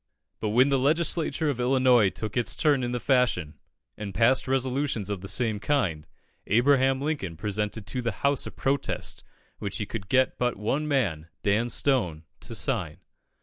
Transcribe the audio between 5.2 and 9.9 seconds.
the same kind, Abraham Lincoln presented to the House a protest which he